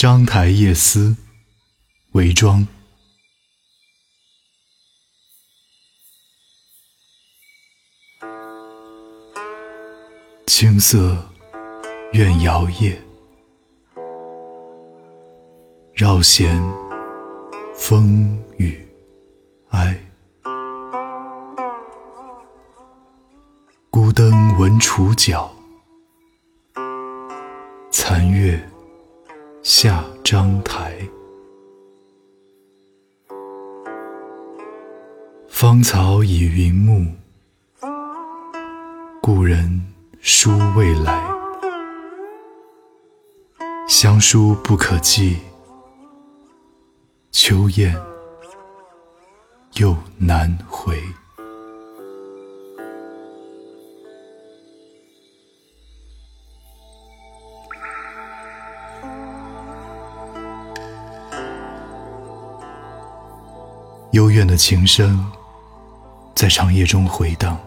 [0.00, 1.14] 章台夜思，
[2.12, 2.66] 韦庄。
[10.46, 11.22] 青色
[12.12, 12.96] 怨摇曳，
[15.92, 16.58] 绕弦
[17.74, 18.82] 风雨
[19.68, 20.02] 哀。
[23.90, 25.54] 孤灯闻楚角，
[27.92, 28.66] 残月
[29.62, 30.96] 下章台。
[35.48, 37.06] 芳草已云暮，
[39.20, 39.78] 故人。
[40.22, 41.26] 书未来，
[43.88, 45.38] 乡书不可寄，
[47.30, 47.96] 秋雁
[49.76, 51.00] 又难回。
[64.20, 65.32] 幽怨的琴声
[66.34, 67.58] 在长夜中回荡。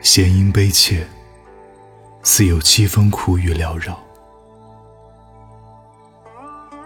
[0.00, 1.06] 弦音悲切，
[2.24, 3.96] 似有凄风苦雨缭绕。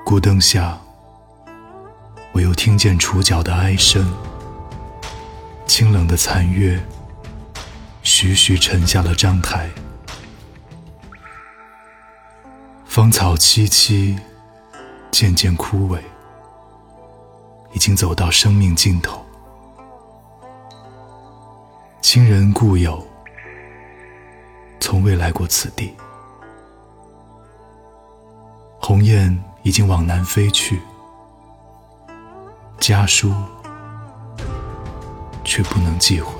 [0.04, 0.78] 孤灯下，
[2.32, 4.06] 我又听见楚角的哀声。
[5.66, 6.78] 清冷的残月，
[8.02, 9.70] 徐徐沉下了章台。
[12.84, 14.18] 芳草萋萋，
[15.10, 15.98] 渐渐枯萎，
[17.72, 19.24] 已经走到生命尽头。
[22.00, 23.06] 亲人故友。
[24.82, 25.94] 从未来过此地，
[28.80, 30.80] 鸿雁已经往南飞去，
[32.80, 33.32] 家书
[35.44, 36.39] 却不能寄回。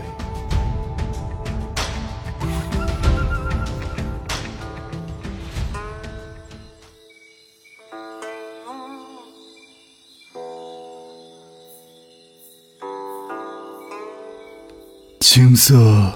[15.20, 16.12] 青色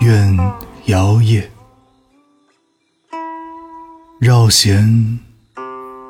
[0.00, 0.36] 愿。
[0.86, 1.46] 摇曳，
[4.18, 5.20] 绕弦，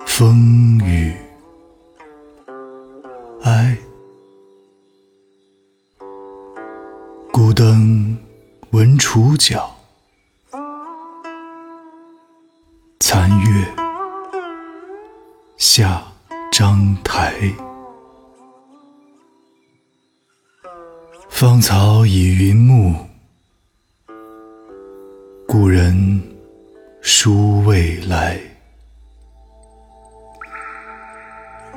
[0.07, 1.15] 风雨
[3.43, 3.77] 哀。
[7.31, 8.17] 孤灯
[8.71, 9.71] 闻楚角，
[12.99, 13.67] 残月
[15.59, 16.03] 下
[16.51, 17.35] 章台。
[21.43, 22.95] 芳草已云暮。
[25.45, 26.23] 故人
[27.01, 28.39] 书未来，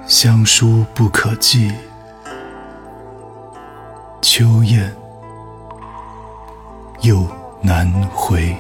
[0.06, 1.72] 乡书不可寄，
[4.22, 4.96] 秋雁
[7.02, 7.28] 又
[7.60, 8.56] 难回。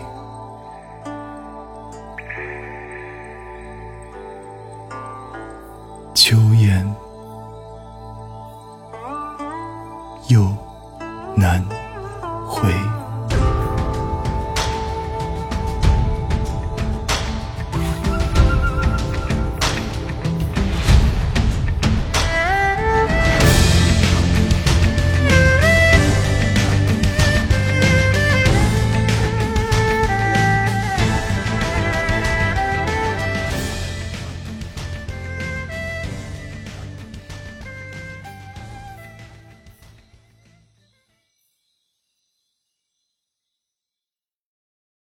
[11.37, 11.61] 难
[12.47, 12.94] 回。